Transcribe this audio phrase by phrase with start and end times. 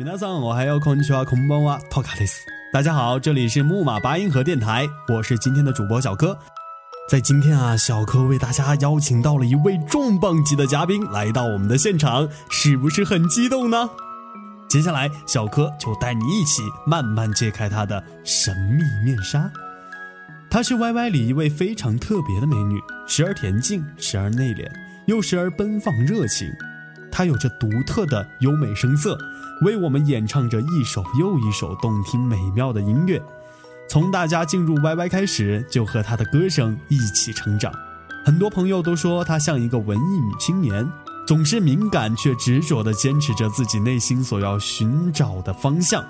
[0.00, 2.44] 皆さん，我还要こんにちは、こんばんは、トカです。
[2.72, 6.38] 大家好，这里是木马八音盒电台，我是今天的主播小柯。
[7.08, 13.88] 在今天啊，小柯为大家邀请到了一位重磅级的嘉宾来到我们的现场，是不是很激动呢？
[14.68, 19.50] 接下来，小柯就带你一起慢慢揭开她的神秘面纱。
[20.50, 24.70] 她是 YY 里一位非常特别的美女，时而恬静，时而内敛，
[25.06, 26.48] 又时而奔放热情。
[27.11, 29.17] 她有着独特的优美声色，
[29.63, 33.21] 为我们演唱着一首又一首动听美妙的音乐。
[33.89, 37.71] 从大家进入 YY 开始，就和她的歌声一起成长。
[38.23, 40.87] 很多朋友都说她像一个文艺女青年，
[41.27, 46.03] 总是敏感却执着地坚持着自己内心所要寻找的方向。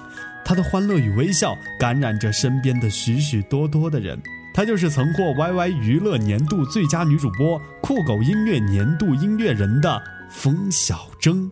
[0.45, 4.21] 她的欢乐与微笑感染着身边的许许多多的人。
[4.54, 11.51] 她就是曾获 YY 娱乐年度最佳女主播、酷狗音乐年度音乐人的风小征。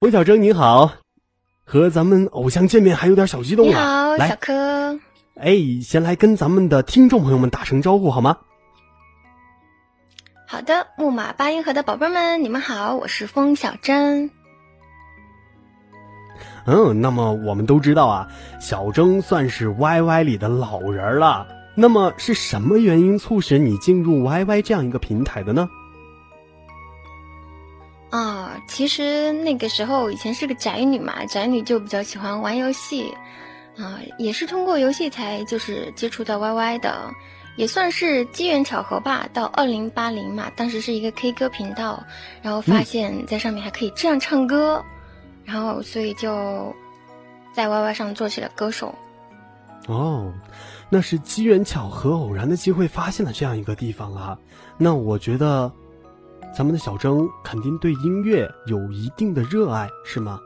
[0.00, 0.92] 冯小征，你好，
[1.64, 4.14] 和咱们偶像见面还有点小激动啊！
[4.14, 4.98] 你好，小柯，
[5.34, 8.38] 哎，先来跟咱们的听众朋友们打声招呼好吗？
[10.46, 14.30] 好的，木马八音盒的宝贝们，你们好，我是风小征。
[16.66, 18.28] 嗯，那么我们都知道啊，
[18.60, 21.48] 小征算是 YY 里的老人了。
[21.74, 25.68] 那么是什么原因促使你进入 YY 这样一个平台的呢？
[28.58, 33.14] 啊，其实那个时候以前是个宅女嘛，宅女就比较喜欢玩游戏，
[33.76, 37.10] 啊，也是通过游戏才就是接触到 YY 的，
[37.56, 39.28] 也算是机缘巧合吧。
[39.32, 42.02] 到二零八零嘛，当时是一个 K 歌频道，
[42.42, 44.82] 然后发现在上面还可以这样唱歌。
[45.44, 46.74] 然后，所以就
[47.54, 48.94] 在 YY 上做起了歌手。
[49.86, 50.30] 哦，
[50.90, 54.38] 那是机缘巧合、偶然的机会发现了这样一个地方啊。
[54.76, 55.72] 那我觉得，
[56.54, 60.40] 咱们的小征肯定对音乐有一定的热爱，是吗？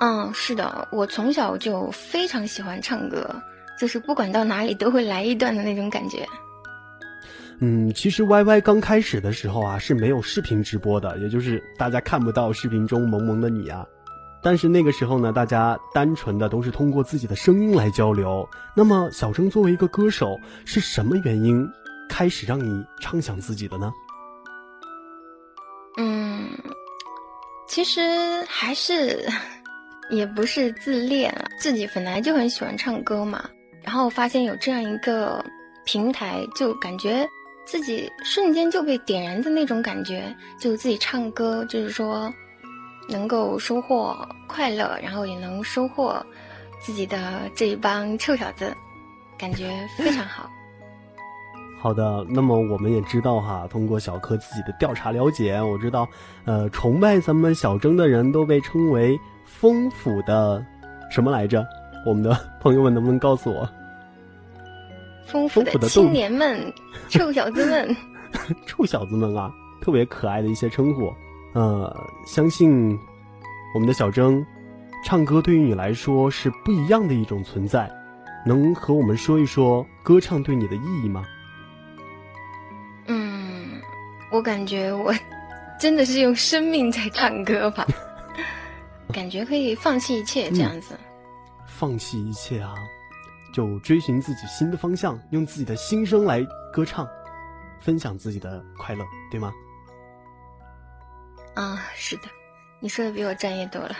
[0.00, 3.34] 嗯，是的，我从小就非常喜欢唱歌，
[3.78, 6.26] 就是不管到哪里都会来一段的那种感觉。
[7.60, 13.86] 嗯，其实 Y Y 刚开始的时候啊是没有视频直播的，也就是大家看不到视频中萌萌的你啊。
[14.42, 18.48] 但是那个时候呢，大家单纯的都是通过自己的声音来交流。
[18.74, 21.70] 那么小征作为一个歌手，是什么原因
[22.10, 23.92] 开始让你畅想自己的呢？
[25.96, 26.50] 嗯，
[27.68, 28.00] 其实
[28.48, 29.24] 还是
[30.10, 33.48] 也不是自恋，自己本来就很喜欢唱歌嘛，
[33.82, 35.42] 然后发现有这样一个
[35.86, 37.26] 平台，就感觉。
[37.66, 42.32] 自己瞬间就被点燃的那种感觉，就自己唱歌，就是说，
[43.08, 44.16] 能够收获
[44.48, 46.24] 快乐，然后也能收获
[46.80, 48.74] 自己的这一帮臭小子，
[49.38, 50.50] 感觉非常好。
[51.80, 56.06] 好的，那么我们也知道哈，通过小柯自己的调查了解，我知道，
[56.44, 60.62] 呃，崇拜咱们小征的人都被称为丰富的
[61.10, 61.66] 什么来着？
[62.06, 63.68] 我们的朋友们能不能告诉我？
[65.24, 66.72] 丰富的青年们，
[67.08, 67.96] 臭小子们，
[68.66, 71.10] 臭小子们啊，特别可爱的一些称呼。
[71.54, 72.98] 呃，相信
[73.74, 74.44] 我们的小征，
[75.04, 77.90] 唱歌对于你来说是不一样的一种存在。
[78.44, 81.24] 能和我们说一说歌唱对你的意义吗？
[84.40, 85.12] 我感觉我
[85.78, 87.86] 真的是用生命在唱歌吧，
[89.12, 90.98] 感觉可以放弃一切这样子。
[91.66, 92.74] 放弃一切啊！
[93.52, 96.42] 就追寻自己新的方向，用自己的心声来
[96.72, 97.06] 歌唱，
[97.82, 99.52] 分享自己的快乐，对吗？
[101.52, 102.22] 啊，是的，
[102.80, 103.94] 你说的比我专业多了。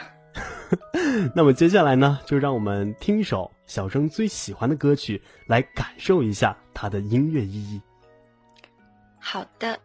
[1.36, 7.78] 那么接下来呢，就让我们听一首小生最喜欢的歌曲，来感受一下它的音乐意义。
[9.18, 9.78] 好的。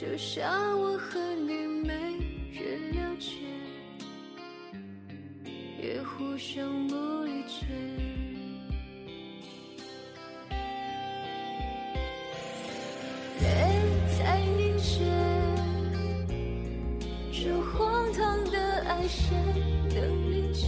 [0.00, 1.92] 就像我和你，没
[2.52, 3.32] 人了解，
[5.82, 7.66] 也互相不理解。
[13.40, 13.48] 夜
[14.16, 15.04] 在凝结，
[17.32, 18.56] 这荒唐的
[18.86, 19.34] 爱，谁
[19.92, 20.66] 能理解？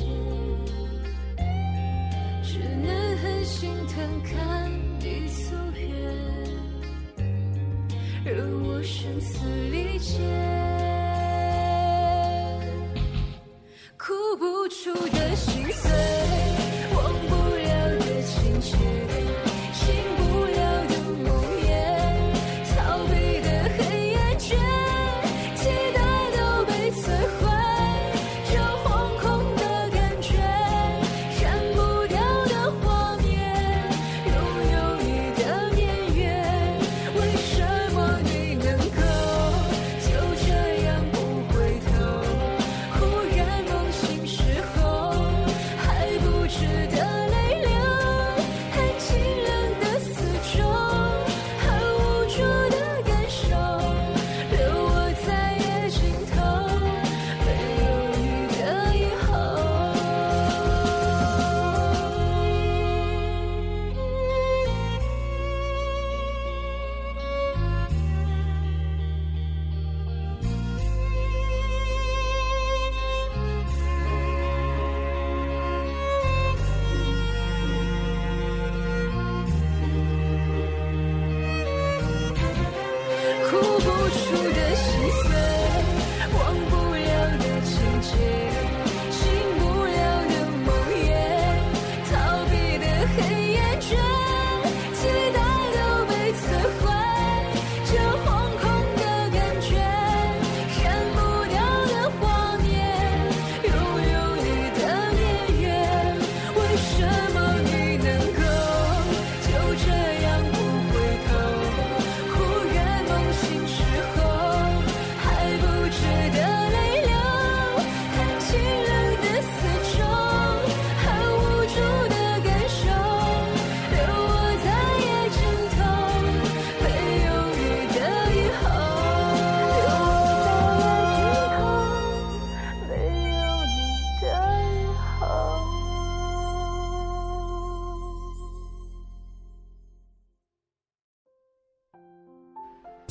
[2.42, 4.79] 只能很心疼看。
[8.32, 10.18] 让我声嘶力竭，
[13.98, 15.90] 哭不出的心碎，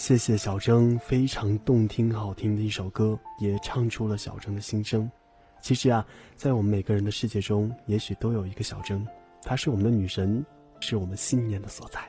[0.10, 5.08] 谢谢小征非常动听好听的一首歌，也唱出了小征的心声。
[5.62, 6.04] 其实啊，
[6.34, 9.08] 在我们每个人的世界中，也许都有一个小征，
[9.44, 10.44] 她是我们的女神，
[10.80, 12.02] 是我们信念的所在。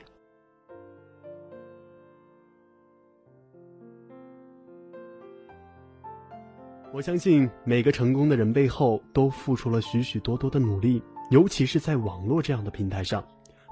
[6.91, 13.23] 我相信每个成功的人背后都付出了许许多多的努力，尤其是在网络这样的平台上。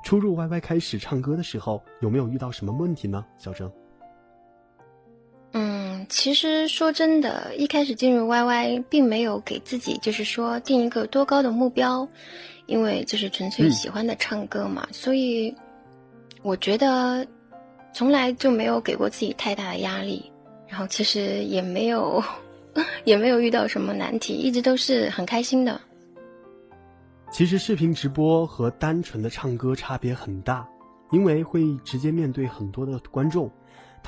[0.04, 3.26] 初入 YY 开始唱歌的时候，有没有遇到什么问题呢？
[3.40, 3.72] 小征？
[5.52, 12.08] 嗯，其实说真的，一开始进入 YY 并没有给自己就是说定一个多高的目标，
[12.68, 15.54] 因为就是纯粹嗯喜欢的唱歌嘛，所以
[16.44, 17.26] 我觉得
[17.94, 20.32] 从来就没有给过自己太大的压力，
[20.68, 22.24] 然后其实也没有
[23.04, 25.82] 也没有遇到什么难题，一直都是很开心的。
[27.32, 30.68] 其实视频直播和单纯的唱歌差别很大，
[31.12, 33.50] 因为会直接面对很多的观众，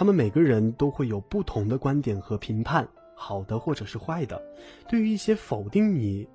[0.01, 4.41] 他们每个人都会有不同的观点和评判，好的或者是坏的。
[4.89, 6.27] 对于一些否定你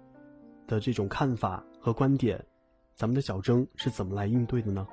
[0.69, 2.45] 的这种看法和观点，
[2.95, 4.87] 咱们的小征是怎么来应对的呢？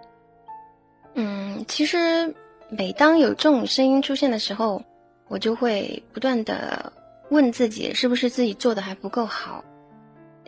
[1.13, 2.34] 嗯，其实
[2.68, 4.82] 每当有这种声音出现的时候，
[5.27, 6.92] 我就会不断的
[7.30, 9.63] 问自己，是不是自己做的还不够好。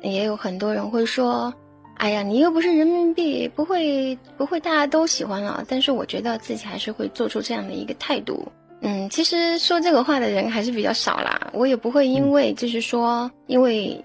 [0.01, 1.53] 也有很多人会说
[1.97, 8.51] ：“哎呀，你又不是人民币，不会不会大家都喜欢了。”但是我觉得自己还是会做出这样的一个态度。
[8.81, 11.49] 嗯，其实说这个话的人还是比较少啦。
[11.53, 14.03] 我也不会因为就是说，因为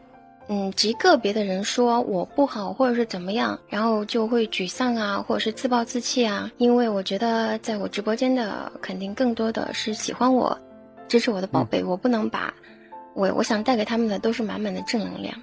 [0.49, 6.51] 嗯极个别的人说我不好或者是怎么样，然后就会沮丧啊，或者是自暴自弃啊。
[6.57, 10.57] 因为我觉得在我直播间的肯定更多的是喜欢我、
[11.09, 12.55] 支持我的宝贝，我不能把
[13.15, 15.35] 我我想带给他们的都是满满的正能量。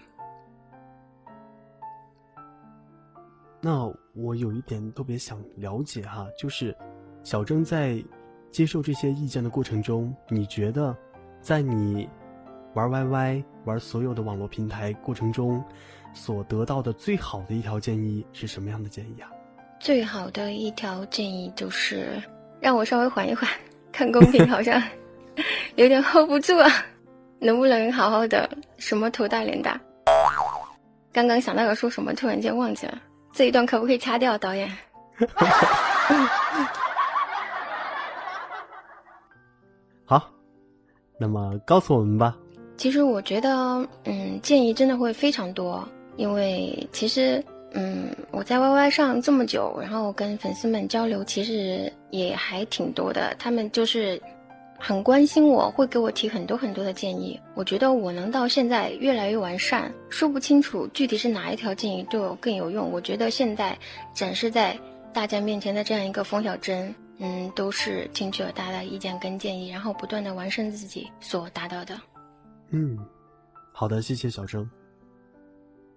[3.61, 6.75] 那我有一点特别想了解哈，就是
[7.23, 8.03] 小郑在
[8.51, 10.95] 接受这些意见的过程中，你觉得
[11.41, 12.07] 在你
[12.73, 15.63] 玩 YY 玩所有的网络平台过程中，
[16.13, 19.29] 所得到的最好的一条建议是什么样的建议啊？
[19.79, 22.21] 最好的一条建议就是
[22.59, 23.49] 让我稍微缓一缓，
[23.91, 24.81] 看公屏好像
[25.75, 26.69] 有点 hold 不住啊，
[27.39, 29.79] 能不能好好的什么头大脸大？
[31.11, 33.01] 刚刚想到要说什么，突然间忘记了，
[33.37, 34.67] 这一段可不可以掐掉，导演？
[40.03, 40.27] 好
[41.19, 42.35] 那么告诉我们吧。
[42.77, 53.35] 其实我觉得，嗯，建议真的会非常多，因为其实，嗯，我在 YY 上这么久，然后跟粉丝们交流，其实也还挺多的。
[53.37, 54.19] 他们就是
[54.79, 57.39] 很关心我，会给我提很多很多的建议。
[57.55, 62.91] 我觉得我能到现在越来越完善，说不清楚具体是哪一条建议对我更有用。
[62.91, 63.77] 我觉得现在
[64.13, 64.77] 展示在
[65.13, 71.99] 大家面前的这样一个冯小珍，嗯，都是听取了大家的意见跟建议，然后不断的完善自己所达到的。
[72.69, 72.97] 嗯，
[73.73, 74.69] 好的，谢谢小征。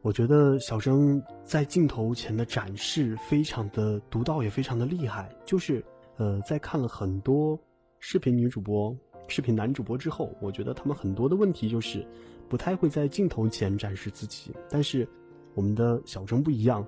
[0.03, 5.29] 我觉得小征在镜头前的展示非常的独到，也非常的厉害。
[5.45, 5.85] 就是
[6.17, 7.59] 呃，在看了很多
[8.03, 8.97] 视频女主播、
[9.29, 12.05] 视频男主播之后，我觉得他们很多的问题就是
[12.49, 14.51] 不太会在镜头前展示自己。
[14.71, 15.07] 但是
[15.55, 16.85] 我们的小钟不一样，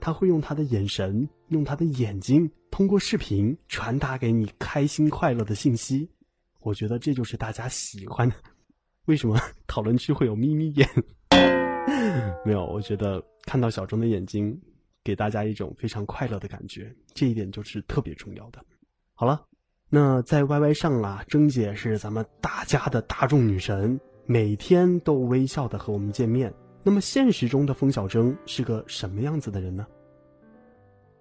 [0.00, 6.08] 他会用他的眼神，用他的眼睛，通过视频传达给你开心快乐的信息。
[6.62, 8.34] 我觉得这就是大家喜欢的。
[9.04, 10.88] 为什么讨论区会有眯眯眼？
[12.44, 14.58] 没有，我觉得看到小钟的眼睛，
[15.04, 18.64] 给大家一种非常快乐的感觉，这一点就是特别重要的。
[19.14, 19.46] 好了，
[19.88, 26.52] 那在 YY 上啊，征姐是咱们大家的大众女神，每天都微笑的和我们见面。
[26.82, 29.86] 那么现实中的风小征是个什么样子的人呢？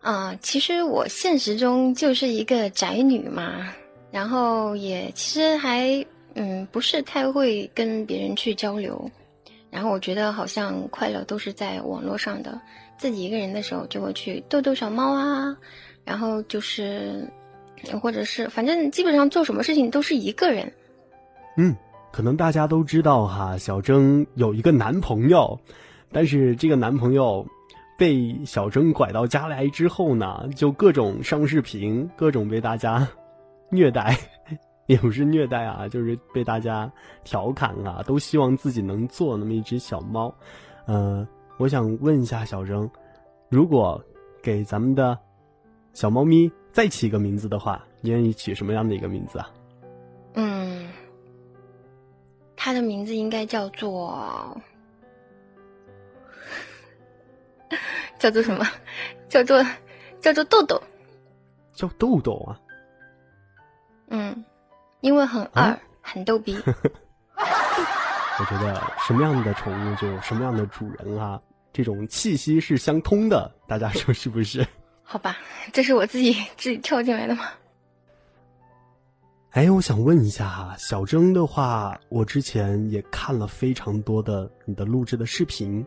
[0.01, 3.73] 啊，其实我现实中就是一个宅女嘛，
[4.11, 6.05] 然后也其实还。
[6.37, 9.09] 嗯，不是太会跟别人去交流，
[9.71, 12.59] 然后我觉得好像快乐都是在网络上的。
[12.97, 15.55] 自己一个人的时候就会去逗逗小猫啊，
[16.03, 17.25] 然后就是，
[18.01, 20.71] 或者是反正基本上做什么事情都是一个人。
[21.57, 21.75] 嗯，
[22.11, 25.59] 可能大家都知道哈，小征有一个男朋友，
[26.11, 27.45] 但是这个男朋友
[27.97, 33.07] 被小征拐到家来之后呢，就各种上视频，各种被大家
[33.71, 34.17] 虐待。
[34.87, 36.91] 也不是虐待啊，就是被大家
[37.23, 40.31] 调侃啊，都希望自己能做那么一只小猫。
[40.85, 41.27] 呃，
[41.57, 42.87] 我想问一下小征，
[43.49, 43.99] 如果
[44.43, 45.17] 给咱们的
[45.93, 49.49] 小猫咪再起一个名字的话，你愿意起什么样的一个名字啊？
[50.33, 50.89] 嗯，
[52.53, 54.61] 它的名字应该叫做
[58.19, 58.67] 叫做什么？
[59.29, 59.65] 叫做
[60.19, 60.83] 叫做豆豆。
[61.73, 62.59] 叫豆豆啊？
[64.09, 64.43] 嗯。
[64.99, 66.57] 因为很二，很逗逼。
[67.37, 71.41] 我觉得什么样的宠物就什么样的主人啊，
[71.71, 74.67] 这种气息是相通的，大家说是不是？
[75.05, 75.37] 好吧，
[75.71, 77.45] 这是我自己 自己跳进来的吗？
[79.51, 85.85] 哎，我想问一下哈，小征的话，我之前也看了非常多的你的录制的视频，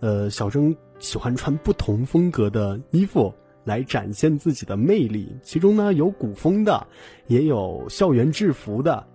[0.00, 3.32] 呃，小征喜欢穿不同风格的衣服。
[3.62, 6.84] 来展现自己的魅力，其中呢有古风的，
[7.26, 9.06] 也有校园制服的。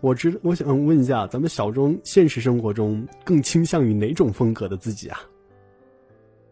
[0.00, 5.20] 我知，我想问一下，咱们小钟现实生活中更倾向于哪种风格的自己啊？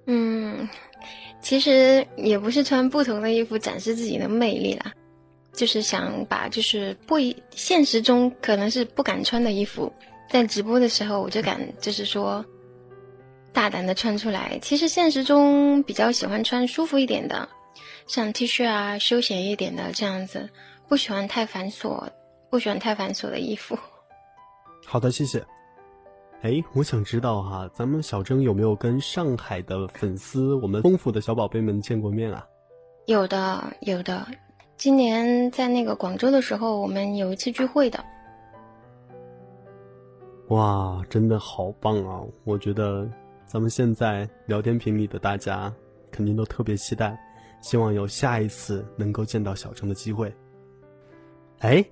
[0.06, 0.66] 嗯，
[1.50, 4.92] 其实也不是穿不同的衣服展示自己的魅力啦，
[5.52, 9.92] 就是想把就是不一现实中可能是不敢穿的衣服，
[10.30, 12.44] 在直播的时候我就敢，就是说。
[13.52, 17.48] 大胆的穿出来，其实现实中比较喜欢穿舒服一点的，
[18.06, 20.48] 像 T 恤啊，休闲一点的这样子，
[20.88, 22.10] 不喜欢太繁琐，
[22.48, 23.76] 不喜欢太繁琐的衣服。
[24.86, 25.44] 好的，谢谢。
[26.42, 32.46] 哎，我想知道哈，咱们小征有没有跟上海的粉丝，我们丰富的小宝贝们见过面啊？
[33.06, 34.26] 有的，有的。
[34.76, 38.02] 今年在那个广州的时候，我们有一次聚会的。
[40.48, 42.22] 哇，真的好棒啊！
[42.44, 43.08] 我觉得。
[43.46, 45.74] 咱们现在聊天屏里的大家，
[46.12, 47.18] 肯定都特别期待，
[47.60, 50.32] 希望有下一次能够见到小征的机会。
[51.58, 51.84] 哎，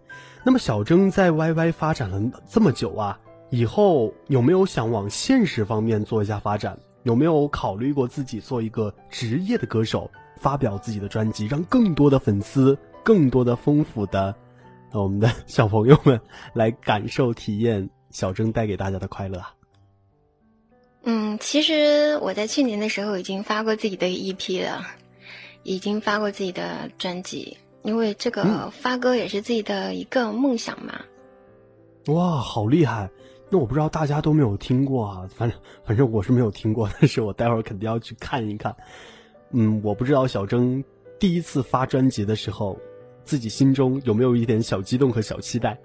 [0.44, 3.18] 那么小征在 YY 发展了这么久啊，
[3.50, 6.78] 以后有没有想往现实方面做一下发展？
[7.04, 14.34] 有没有考虑过自己做一个职业的歌手，发表自己的专辑，让更多的粉丝、更多的丰富的
[14.92, 16.20] 我们的 小朋友们
[16.52, 19.54] 来感受、体验小郑带给大家的快乐啊？
[21.04, 24.86] 嗯，其实我在去年的时候已经发过自己的 EP 了，
[25.62, 31.00] 已经发过自己的专辑，因为这个发歌也是自己的一个梦想嘛。
[32.08, 33.08] 哇，好厉害！
[33.50, 38.74] 那我不知道大家都没有听过啊，反正反正我是没有听过，但是我待会儿肯定要去看一看。
[39.52, 40.84] 嗯，我不知道小征
[41.18, 42.78] 第一次发专辑的时候，
[43.24, 45.78] 自己心中有没有一点小激动和小期待。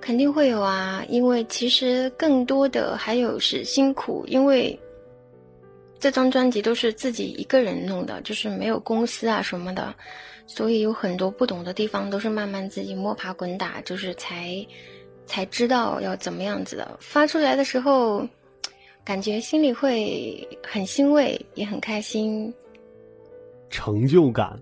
[0.00, 4.80] 肯定会有啊，因为其实更多的还有是辛苦，因为
[5.98, 9.94] 这张专辑都是自己一个人弄的，就是没有公司啊什么的，
[10.46, 14.66] 所以有很多不懂的地方都是慢慢自己摸爬滚打，就是才
[15.30, 16.98] 才知道要怎么样子的。
[17.00, 18.28] 发出来的时候，
[19.04, 22.52] 感觉心里会很欣慰，也很开心。
[23.70, 24.60] 成就感，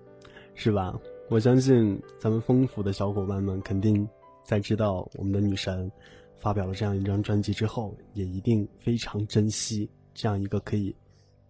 [0.55, 0.95] 是吧？
[1.31, 4.07] 我相信咱们丰富的小伙伴们肯定
[4.45, 5.91] 在知道我们的女神
[6.37, 10.95] 发表了这样一张专辑之后，也一定非常珍惜这样一个可以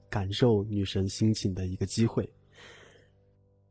[0.08, 2.28] 感受女神心情的一个机会。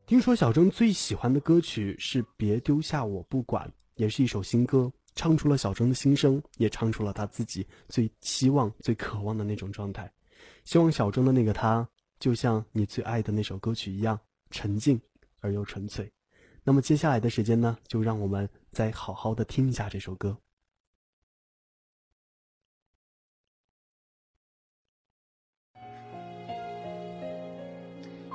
[0.05, 10.09] 听说小郑最喜欢的歌曲是《别丢下我不管》，也是一首新歌，唱出了小钟的心声，也唱出了他自己最希望、最渴望的那种状态。
[10.63, 11.85] 希望小钟的那个他，
[12.19, 14.17] 就像你最爱的那首歌曲一样，
[14.51, 15.01] 沉静
[15.39, 16.09] 而又纯粹。
[16.63, 20.37] 那么接下来的时间呢，就让我们再好好的听一下这首歌。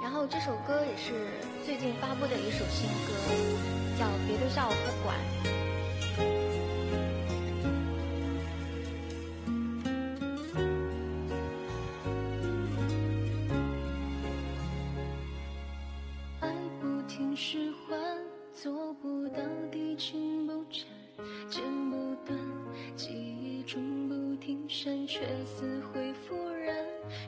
[0.02, 1.12] 然后这首歌也是
[1.64, 3.12] 最近发布的一首新歌，
[3.96, 5.16] 叫《别丢下我不管》。
[18.62, 19.42] 做不到
[19.72, 20.86] 地情不缠，
[21.50, 22.38] 剪不断，
[22.94, 26.76] 记忆中不停闪，却死灰复燃。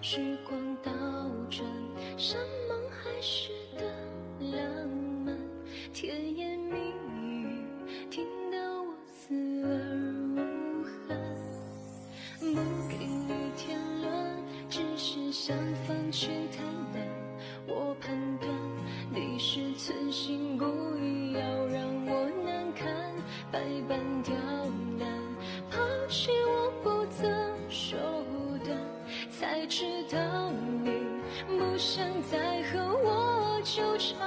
[0.01, 0.93] 时光倒
[1.51, 1.69] 转，
[2.17, 3.85] 山盟海誓的
[4.57, 4.89] 浪
[5.27, 5.37] 漫，
[5.93, 6.77] 甜言蜜
[7.19, 7.65] 语
[8.09, 9.75] 听得我死而
[10.37, 11.19] 无憾。
[12.39, 14.37] 不给你添乱，
[14.71, 16.63] 只是想放弃太
[16.97, 17.05] 难。
[17.67, 18.49] 我判断
[19.13, 20.44] 你是存心
[23.65, 24.35] 百般刁
[24.99, 25.09] 难，
[25.71, 25.79] 抛
[26.11, 27.27] 弃我不择
[27.71, 27.97] 手
[28.63, 28.79] 段，
[29.31, 30.19] 才知道
[30.83, 30.91] 你
[31.47, 34.19] 不想再和我纠缠。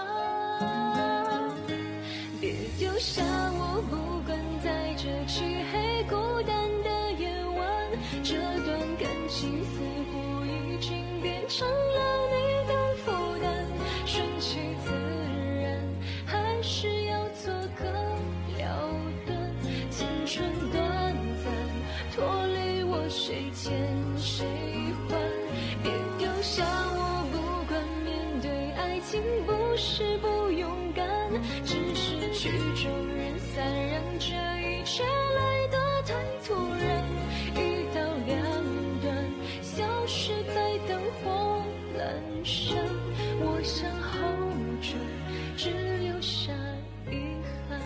[2.41, 3.21] 别丢下
[3.53, 3.95] 我，不
[4.25, 7.91] 管在这漆黑孤单的夜晚，
[8.23, 8.33] 这
[8.65, 9.79] 段感情似
[10.11, 11.67] 乎已经变成
[23.53, 23.71] 欠
[24.17, 24.45] 谁
[25.09, 25.17] 还？
[25.83, 27.35] 别丢下我，不
[27.67, 31.05] 管面对爱情不是不勇敢，
[31.63, 34.25] 只是曲终人散，让这
[34.61, 36.13] 一切来得太
[36.45, 37.05] 突然。
[37.55, 38.41] 一刀两
[39.01, 39.05] 断，
[39.61, 41.63] 消失在灯火
[41.97, 41.99] 阑
[42.43, 42.77] 珊。
[43.39, 44.95] 我想 hold 着，
[45.55, 46.51] 只留下
[47.09, 47.13] 遗
[47.69, 47.79] 憾。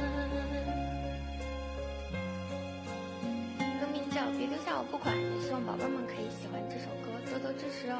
[3.80, 5.16] 歌名叫《别丢下我不管》，
[5.62, 7.98] 望宝贝们可以喜欢这首歌，多多支持哦。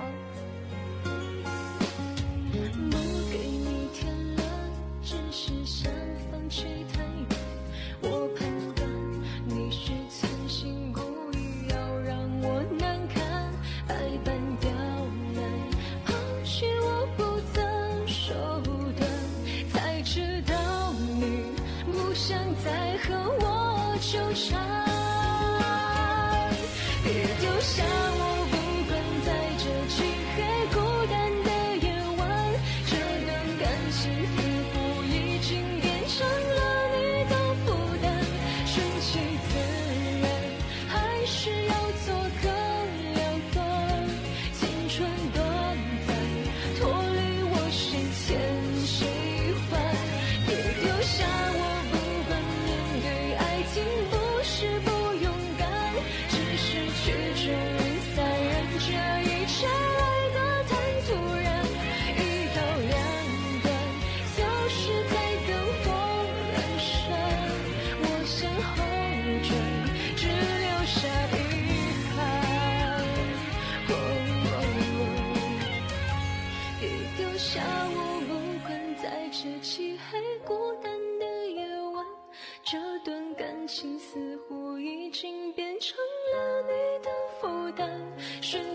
[2.90, 2.98] 不
[3.32, 4.46] 给你添乱，
[5.04, 5.92] 只是想
[6.32, 7.04] 放弃太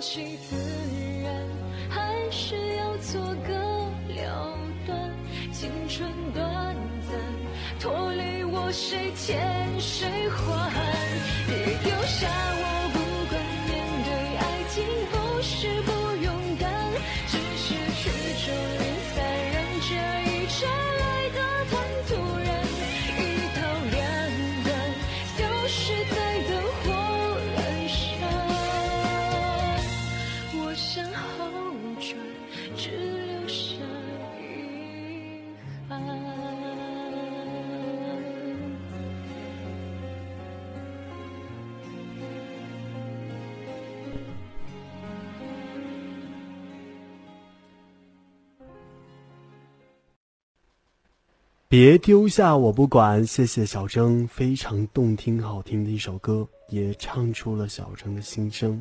[0.06, 0.56] 顺其自
[1.24, 1.34] 然，
[1.90, 3.52] 还是要做个
[4.14, 5.12] 了断。
[5.52, 6.76] 青春短
[7.10, 7.18] 暂，
[7.80, 10.65] 脱离我谁欠谁还？
[51.68, 58.80] 别丢下我不管，谢谢小征，非常动听好听的一首歌，也唱出了小征的心声。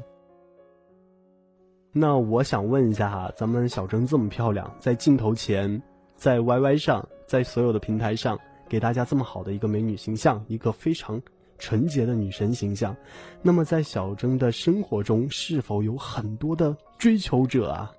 [1.92, 5.82] 那我想问一下哈，咱们小征这么漂亮，在镜头前，
[6.16, 8.38] 在 YY 上，在所有的平台上，
[8.70, 11.20] 给大家这么好的一个美女形象，一个非常
[11.58, 12.96] 纯洁的女神形象。
[13.42, 17.92] 那么在小征的生活中，是否有很多的追求者啊？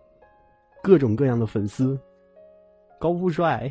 [0.80, 1.98] 各种各样的粉丝，
[3.00, 3.68] 高富帅。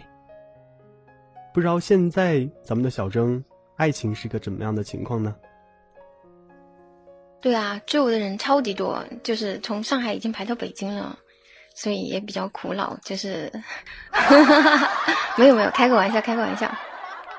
[1.56, 3.42] 不知道现在咱们的小征
[3.78, 5.34] 爱情是个怎么样的情况呢？
[7.40, 11.18] 对啊，追我的人超级多，就是从上海已经排到北京了，
[11.74, 12.98] 所以也比较苦恼。
[13.06, 13.50] 就是
[15.40, 16.70] 没有没有，开个玩笑，开个玩笑，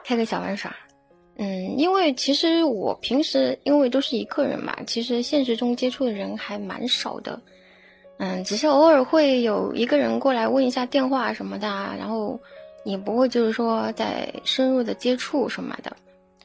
[0.03, 0.75] 开个小玩耍。
[1.37, 7.39] 嗯，因为其实我平时因为都是一个人嘛，其实现实中接触的人还蛮少的。
[8.17, 12.41] 嗯，只是偶尔会有一个人过来问一下电话什么的，然后。
[12.87, 15.95] 也不会就是说再深入的接触什么的，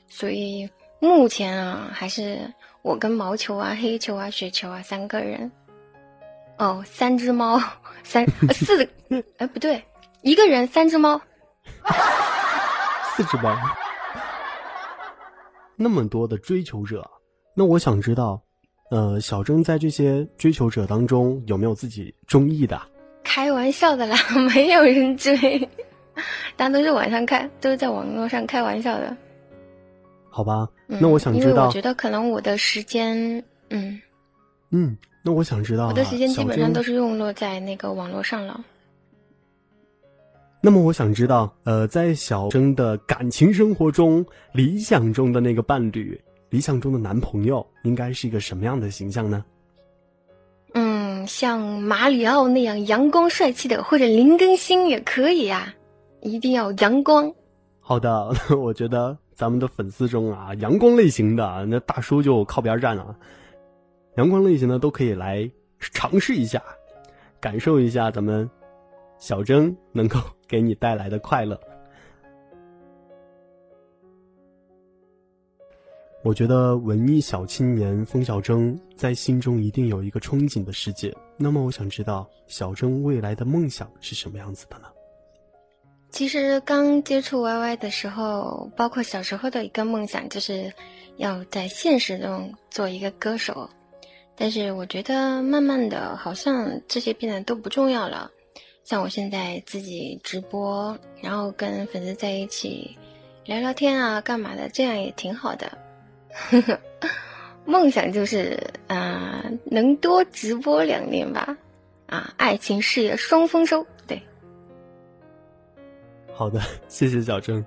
[0.10, 0.68] 所以
[1.00, 2.40] 目前啊，还是
[2.82, 5.50] 我跟毛球啊、黑球啊、雪球啊三个人。
[6.58, 7.60] 哦，三只猫，
[8.04, 8.88] 三四，
[9.38, 9.84] 哎不对，
[10.22, 11.20] 一个人三只猫，
[13.16, 13.56] 四只猫，
[15.76, 17.08] 那么多的追求者，
[17.56, 18.40] 那我想知道，
[18.92, 22.80] 呃，小郑在这些追求者当中有没有自己中意的？
[23.24, 24.18] 开玩笑的啦，
[24.54, 25.38] 没有人追。
[26.58, 29.16] 大家都是晚上开，都是在网络上开玩笑的，
[30.30, 30.68] 好吧？
[30.88, 34.00] 那我想知道，因为我觉得可能我的时间，嗯
[34.70, 38.64] 嗯，那我想知道，我的时间基本上都是用落在那个网络上了。
[40.64, 49.44] 那么我想知道，呃，在小征的感情生活中，理想中的那个伴侣，理想中的男朋友，应该是一个什么样的形象呢？
[50.74, 55.74] 嗯，像马里奥那样阳光帅气的，或者林更新也可以呀。
[56.22, 57.32] 一定要阳光。
[57.80, 63.16] 好的， 我觉得咱们的粉丝中啊，阳光类型的那大叔就靠边站了。
[64.18, 66.62] 阳光类型的都可以来尝试一下，
[67.40, 68.50] 感受一下咱们
[69.18, 71.60] 小征能够给你带来的快乐。
[76.24, 81.12] 我觉得文艺小青年风小征在心中一定有一个憧憬的世界。
[81.36, 84.86] 那么，我想知道小征未来的梦想是什么样子的呢？
[86.12, 90.74] 其实刚接触 YY 的时候，包括小时候的一个梦想，就是
[91.16, 93.70] 要在现实中做一个歌手。
[94.36, 98.30] 但是我觉得慢慢的，好像这些变得都不重要了。
[98.84, 102.98] 像我现在自己直播，然后跟粉丝在一起
[103.46, 105.78] 聊聊天啊，干嘛的，这样也挺好的。
[107.64, 111.58] 梦想就是啊，能多直播两年吧，
[112.08, 113.86] 啊，爱情事业双丰收。
[114.08, 114.22] 对。
[116.42, 117.64] 好的， 谢谢小郑，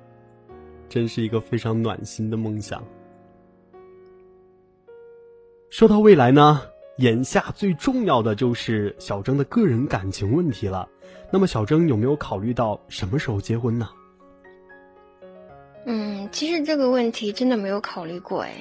[0.89, 2.85] 真是一个非常暖心的梦想。
[5.71, 6.61] 说到未来呢，
[6.99, 10.89] 眼下最重要的就是小郑的个人感情问题了。
[11.31, 13.89] 那么，小郑有没有考虑到什么时候结婚呢？
[15.87, 18.55] 嗯，其实这个问题真的没有考虑过哎，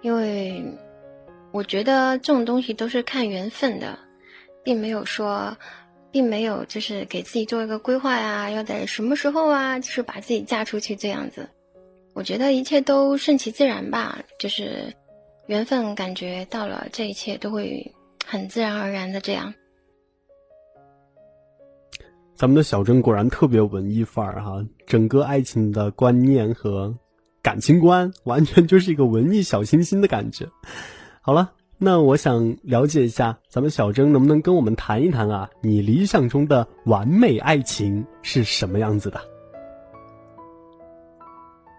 [0.00, 0.64] 因为
[1.50, 3.98] 我觉得这种东西都是看缘分的，
[4.64, 5.54] 并没有说。
[6.12, 11.48] 并没有，就是给自己做一个规划呀，要在什么时候啊，就是把自己嫁出去这样子。
[12.14, 14.92] 我觉得一切都顺其自然吧，就是
[15.46, 17.84] 缘分，感觉到了，这一切都会
[18.26, 19.54] 很自然而然的这样。
[22.34, 26.92] 咱们的小珍果然特别文艺范儿哈，整个爱情的观念和
[27.42, 30.46] 感情观，完全就是一个文艺小清新的感觉。
[31.20, 31.52] 好了。
[31.82, 35.48] 那我想了解一下，咱们小征能不能跟我们谈一谈啊？
[35.62, 39.18] 你理想中的完美爱情是什么样子的？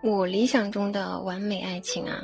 [0.04, 2.20] 我理想中的完美爱情啊，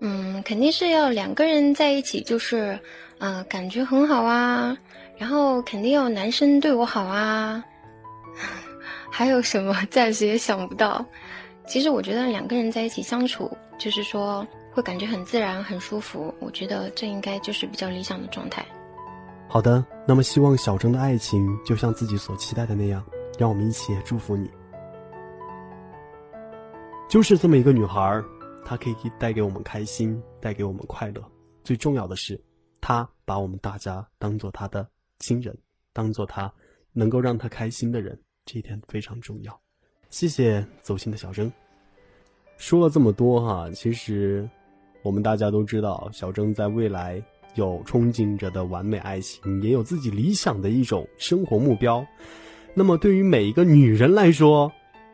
[0.00, 2.76] 嗯，肯定是要两个人在一起，就是，
[3.18, 4.76] 呃，感觉很好啊，
[5.16, 7.64] 然后肯定要男生对我好啊，
[9.08, 11.06] 还有什么暂时也想不到。
[11.64, 14.44] 其实我觉得两个人在一起相处，就是说。
[14.76, 18.62] 会感觉很自然、很舒服，我觉得这应该就是比较理想的状态。
[19.48, 23.02] 好的，那么希望小征的爱情就像自己所期待的那样，
[23.38, 24.50] 让我们一起也祝福你。
[27.08, 28.22] 就是这么一个女孩，
[28.66, 31.24] 她可以带给我们开心，带给我们快乐。
[31.64, 32.38] 最重要的是，
[32.78, 34.86] 她把我们大家当做她的
[35.20, 35.56] 亲人，
[35.94, 36.52] 当做她
[36.92, 39.58] 能够让她开心的人，这一点非常重要。
[40.10, 41.50] 谢谢走心的小征。
[42.58, 44.46] 说了这么多哈，其实。
[45.06, 47.22] 我们大家都知道，小郑在未来
[47.54, 52.04] 有憧憬着的完美爱情，也有自己理想的一种生活目标。
[52.74, 54.70] 那么，对于每一个女人来说，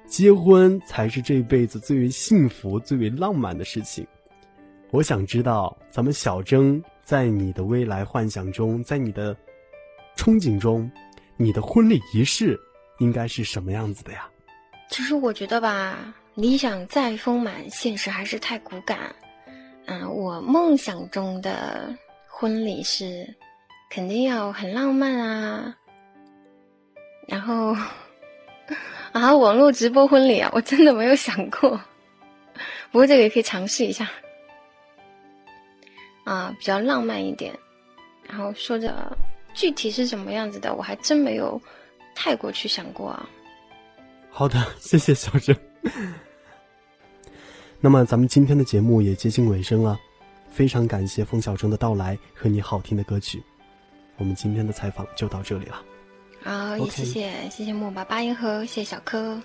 [0.07, 4.07] 结婚才是这辈子最为幸福、最为浪漫的事情。
[4.93, 9.37] 我想知道，咱们小征在你的未来幻想中，在你的
[10.17, 10.91] 憧憬中，
[11.37, 12.59] 你的婚礼仪式
[12.99, 14.27] 应该是什么样子的呀？
[14.89, 19.15] 其实我觉得吧，理想再丰满，现实还是太骨感。
[19.87, 21.93] 嗯，我梦想中的
[22.29, 23.29] 婚礼是
[23.91, 25.77] 肯定要很浪漫啊，
[27.27, 27.75] 然后
[29.13, 31.71] 啊，网络直播婚礼啊，我真的没有想过，
[32.91, 34.09] 不过这个也可以尝试一下
[36.25, 37.53] 啊，比较浪漫一点。
[38.29, 39.15] 然后说着
[39.53, 41.61] 具体是什么样子的，我还真没有
[42.15, 43.29] 太过去想过啊。
[44.31, 45.55] 好的，谢谢小郑。
[47.85, 49.99] 那么咱们今天的节目也接近尾声了，
[50.49, 53.43] 非常感谢冯小征的到来和你好听的歌曲。
[54.19, 55.83] 我们今天的采访就到这里了，
[56.45, 59.37] 好，也谢谢谢谢木马八音盒，谢谢小柯。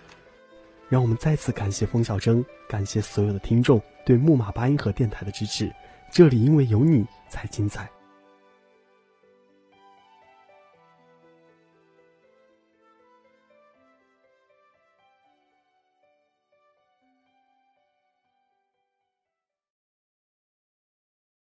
[0.88, 5.73] 让我们再次感谢冯小征，感谢所有的听众对木马八音盒电台的支持。
[6.12, 7.89] 这里因为有你才精彩。